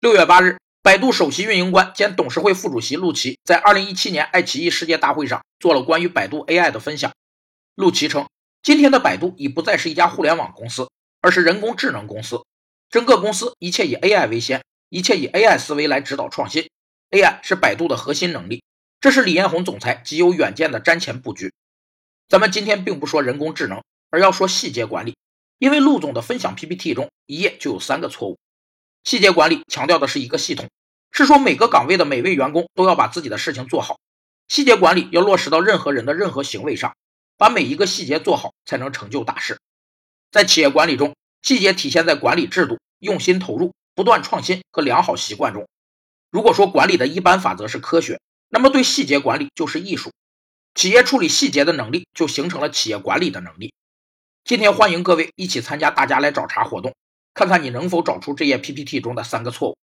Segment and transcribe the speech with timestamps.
[0.00, 7.12] 六月八日，百度首席运营官兼董事会副主席陆琪在二零一七年爱奇艺世界大会上做了关于百度 AI 的分享。
[7.74, 8.28] 陆琪称，
[8.62, 10.88] 今天的百度已不再是一家互联网公司，
[11.20, 12.44] 而是人工智能公司。
[12.88, 16.68] 整个公司一切以 AI 为先，一切以 AI 思维来指导创新。
[17.10, 18.62] AI 是百度的核心能力，
[19.00, 21.52] 这是李彦宏总裁极有远见的瞻前布局。
[22.28, 25.16] 咱们今天并不说人工智能，而要说细节管理，
[25.58, 28.38] 因为陆总的分享 PPT 中一页就有三个错误。
[29.04, 30.68] 细节管理强调的是一个系统，
[31.10, 33.98] 是说每个岗位的每位员工都要把自己的事情做好。
[34.48, 36.96] 细节管理要落实到任何人的任何行为上，
[37.36, 39.58] 把每一个细节做好，才能成就大事。
[40.30, 45.66] 在企业管理中，细节体现在管理制度、用心投入、不断创新和良好习惯中。
[46.30, 50.12] 如果说管理的一般法则是科学，那么对细节管理就是艺术。
[50.74, 53.72] 企业处理细节的能力，就形成了企业管理的能力。
[54.44, 56.94] 今天欢迎各位一起参加大家来找茬活动。
[57.38, 59.78] 看看你能否找出这页 PPT 中的三个错误。